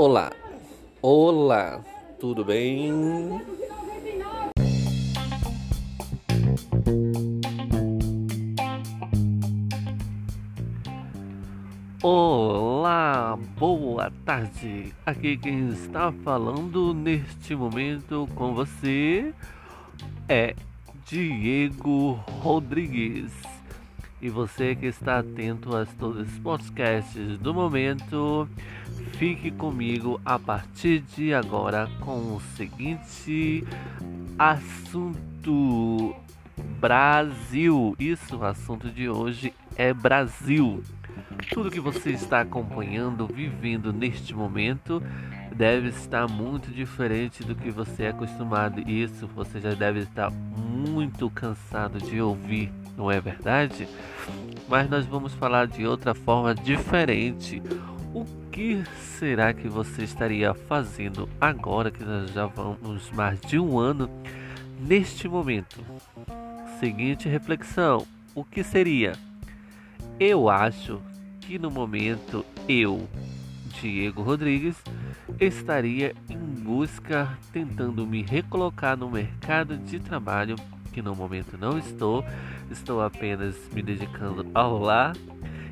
Olá, 0.00 0.30
olá, 1.02 1.84
tudo 2.20 2.44
bem? 2.44 2.92
Olá, 12.00 13.36
boa 13.58 14.12
tarde. 14.24 14.94
Aqui 15.04 15.36
quem 15.36 15.70
está 15.70 16.12
falando 16.22 16.94
neste 16.94 17.56
momento 17.56 18.28
com 18.36 18.54
você 18.54 19.34
é 20.28 20.54
Diego 21.06 22.12
Rodrigues. 22.40 23.57
E 24.20 24.28
você 24.28 24.74
que 24.74 24.86
está 24.86 25.20
atento 25.20 25.76
a 25.76 25.86
todos 25.86 26.28
os 26.28 26.38
podcasts 26.40 27.38
do 27.38 27.54
momento, 27.54 28.48
fique 29.12 29.50
comigo 29.50 30.20
a 30.24 30.38
partir 30.38 31.00
de 31.00 31.32
agora 31.32 31.88
com 32.00 32.34
o 32.34 32.42
seguinte 32.56 33.64
assunto: 34.36 36.16
Brasil. 36.80 37.94
Isso, 37.98 38.38
o 38.38 38.44
assunto 38.44 38.90
de 38.90 39.08
hoje 39.08 39.54
é 39.76 39.94
Brasil. 39.94 40.82
Tudo 41.50 41.70
que 41.70 41.80
você 41.80 42.10
está 42.10 42.40
acompanhando, 42.40 43.26
vivendo 43.26 43.92
neste 43.92 44.34
momento, 44.34 45.00
deve 45.58 45.88
estar 45.88 46.28
muito 46.28 46.70
diferente 46.70 47.42
do 47.42 47.52
que 47.52 47.68
você 47.68 48.04
é 48.04 48.08
acostumado. 48.10 48.80
Isso 48.88 49.26
você 49.26 49.60
já 49.60 49.74
deve 49.74 50.00
estar 50.00 50.30
muito 50.30 51.28
cansado 51.28 51.98
de 51.98 52.20
ouvir, 52.20 52.72
não 52.96 53.10
é 53.10 53.20
verdade? 53.20 53.88
Mas 54.68 54.88
nós 54.88 55.04
vamos 55.04 55.34
falar 55.34 55.66
de 55.66 55.84
outra 55.84 56.14
forma 56.14 56.54
diferente. 56.54 57.60
O 58.14 58.24
que 58.52 58.84
será 59.18 59.52
que 59.52 59.68
você 59.68 60.04
estaria 60.04 60.54
fazendo 60.54 61.28
agora 61.40 61.90
que 61.90 62.04
nós 62.04 62.30
já 62.30 62.46
vamos 62.46 63.10
mais 63.10 63.40
de 63.40 63.58
um 63.58 63.80
ano 63.80 64.08
neste 64.78 65.28
momento? 65.28 65.84
Seguinte 66.78 67.28
reflexão: 67.28 68.06
o 68.32 68.44
que 68.44 68.62
seria? 68.62 69.12
Eu 70.20 70.48
acho 70.48 71.02
que 71.40 71.58
no 71.58 71.70
momento 71.70 72.44
eu, 72.68 73.08
Diego 73.80 74.22
Rodrigues, 74.22 74.76
estaria 75.40 76.14
em 76.28 76.38
busca 76.38 77.38
tentando 77.52 78.06
me 78.06 78.22
recolocar 78.22 78.96
no 78.96 79.10
mercado 79.10 79.76
de 79.76 79.98
trabalho, 79.98 80.56
que 80.92 81.02
no 81.02 81.14
momento 81.14 81.56
não 81.58 81.78
estou, 81.78 82.24
estou 82.70 83.02
apenas 83.02 83.56
me 83.72 83.82
dedicando 83.82 84.46
ao 84.54 84.78
lar. 84.78 85.14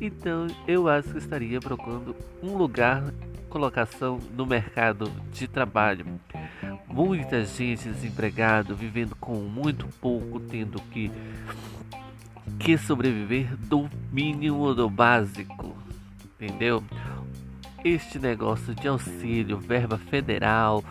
Então 0.00 0.46
eu 0.66 0.88
acho 0.88 1.10
que 1.10 1.18
estaria 1.18 1.60
procurando 1.60 2.14
um 2.42 2.56
lugar, 2.56 3.02
colocação 3.48 4.18
no 4.36 4.46
mercado 4.46 5.10
de 5.32 5.48
trabalho. 5.48 6.06
Muita 6.86 7.44
gente 7.44 7.88
desempregada, 7.88 8.74
vivendo 8.74 9.14
com 9.16 9.36
muito 9.36 9.86
pouco, 10.00 10.40
tendo 10.40 10.80
que 10.92 11.10
que 12.58 12.76
sobreviver 12.78 13.56
do 13.56 13.88
mínimo 14.10 14.74
do 14.74 14.88
básico, 14.88 15.76
entendeu? 16.34 16.82
Este 17.88 18.18
negócio 18.18 18.74
de 18.74 18.86
auxílio, 18.86 19.56
verba 19.56 19.96
federal, 19.96 20.84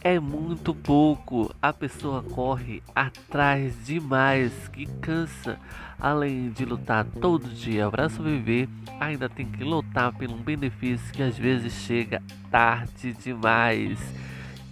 é 0.00 0.20
muito 0.20 0.72
pouco. 0.72 1.52
A 1.60 1.72
pessoa 1.72 2.22
corre 2.22 2.80
atrás 2.94 3.84
demais, 3.84 4.52
que 4.68 4.86
cansa. 5.00 5.58
Além 5.98 6.50
de 6.50 6.64
lutar 6.64 7.04
todo 7.20 7.48
dia 7.48 7.90
para 7.90 8.08
sobreviver, 8.08 8.68
ainda 9.00 9.28
tem 9.28 9.44
que 9.44 9.64
lutar 9.64 10.14
um 10.30 10.36
benefício 10.36 11.12
que 11.12 11.24
às 11.24 11.36
vezes 11.36 11.72
chega 11.72 12.22
tarde 12.52 13.12
demais. 13.14 13.98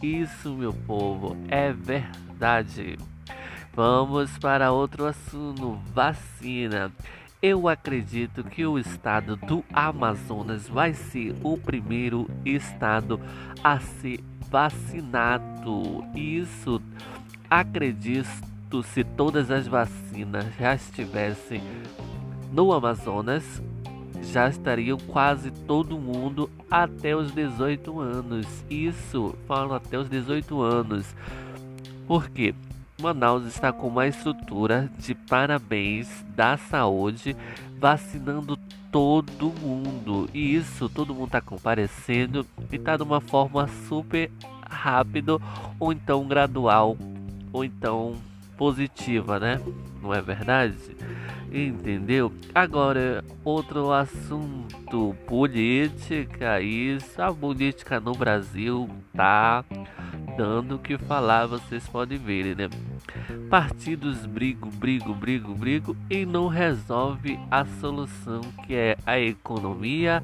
Isso, 0.00 0.54
meu 0.54 0.72
povo, 0.72 1.36
é 1.48 1.72
verdade. 1.72 2.96
Vamos 3.74 4.38
para 4.38 4.70
outro 4.70 5.04
assunto: 5.04 5.80
vacina. 5.92 6.92
Eu 7.42 7.66
acredito 7.66 8.44
que 8.44 8.64
o 8.64 8.78
estado 8.78 9.34
do 9.34 9.64
Amazonas 9.72 10.68
vai 10.68 10.94
ser 10.94 11.34
o 11.42 11.58
primeiro 11.58 12.30
estado 12.44 13.20
a 13.64 13.80
ser 13.80 14.20
vacinado. 14.48 16.04
Isso 16.14 16.80
acredito 17.50 18.84
se 18.84 19.02
todas 19.02 19.50
as 19.50 19.66
vacinas 19.66 20.54
já 20.56 20.76
estivessem 20.76 21.60
no 22.52 22.72
Amazonas, 22.72 23.60
já 24.22 24.48
estariam 24.48 24.96
quase 25.08 25.50
todo 25.50 25.98
mundo 25.98 26.48
até 26.70 27.16
os 27.16 27.32
18 27.32 27.98
anos. 27.98 28.46
Isso, 28.70 29.34
falo 29.48 29.74
até 29.74 29.98
os 29.98 30.08
18 30.08 30.62
anos. 30.62 31.12
Por 32.06 32.30
quê? 32.30 32.54
Manaus 33.02 33.44
está 33.44 33.72
com 33.72 33.88
uma 33.88 34.06
estrutura 34.06 34.88
de 34.96 35.12
parabéns 35.12 36.08
da 36.36 36.56
saúde, 36.56 37.36
vacinando 37.80 38.56
todo 38.92 39.52
mundo. 39.60 40.30
E 40.32 40.54
isso, 40.54 40.88
todo 40.88 41.12
mundo 41.12 41.26
está 41.26 41.40
comparecendo 41.40 42.46
e 42.70 42.76
está 42.76 42.96
de 42.96 43.02
uma 43.02 43.20
forma 43.20 43.68
super 43.88 44.30
rápido 44.70 45.42
ou 45.80 45.92
então 45.92 46.26
gradual 46.28 46.96
ou 47.52 47.64
então 47.64 48.14
positiva, 48.56 49.40
né? 49.40 49.60
Não 50.00 50.14
é 50.14 50.20
verdade? 50.22 50.76
Entendeu? 51.52 52.32
Agora, 52.54 53.24
outro 53.44 53.92
assunto: 53.92 55.16
política. 55.26 56.60
Isso, 56.60 57.20
a 57.20 57.34
política 57.34 57.98
no 57.98 58.12
Brasil 58.12 58.88
tá 59.12 59.64
dando 60.36 60.76
o 60.76 60.78
que 60.78 60.96
falar, 60.96 61.46
vocês 61.46 61.86
podem 61.88 62.18
ver, 62.18 62.56
né? 62.56 62.68
Partidos 63.50 64.24
brigam, 64.24 64.70
brigam, 64.70 65.12
brigam, 65.12 65.54
brigam 65.54 65.96
e 66.08 66.24
não 66.24 66.48
resolve 66.48 67.38
a 67.50 67.64
solução 67.64 68.40
que 68.66 68.74
é 68.74 68.96
a 69.04 69.18
economia, 69.18 70.22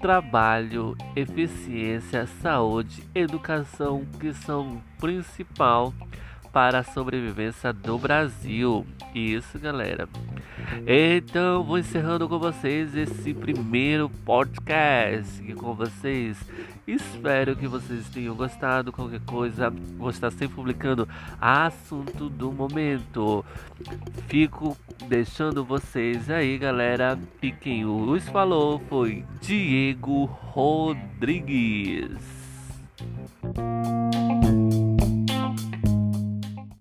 trabalho, 0.00 0.96
eficiência, 1.14 2.26
saúde, 2.42 3.02
educação, 3.14 4.04
que 4.20 4.32
são 4.32 4.82
principal 4.98 5.94
para 6.52 6.80
a 6.80 6.84
sobrevivência 6.84 7.72
do 7.72 7.98
Brasil. 7.98 8.86
Isso, 9.14 9.58
galera. 9.58 10.08
Então, 10.86 11.62
vou 11.62 11.78
encerrando 11.78 12.28
com 12.28 12.38
vocês 12.38 12.94
esse 12.94 13.32
primeiro 13.34 14.08
podcast 14.24 15.40
aqui 15.40 15.54
com 15.54 15.74
vocês. 15.74 16.38
Espero 16.86 17.56
que 17.56 17.66
vocês 17.66 18.08
tenham 18.08 18.34
gostado. 18.34 18.92
Qualquer 18.92 19.20
coisa, 19.20 19.70
vou 19.98 20.10
estar 20.10 20.30
sempre 20.30 20.54
publicando 20.56 21.08
assunto 21.40 22.28
do 22.28 22.52
momento. 22.52 23.44
Fico 24.28 24.76
deixando 25.08 25.64
vocês 25.64 26.30
aí, 26.30 26.56
galera. 26.58 27.18
E 27.42 27.50
quem 27.50 27.84
os 27.84 28.28
falou 28.28 28.80
foi 28.88 29.24
Diego 29.40 30.24
Rodrigues. 30.24 32.10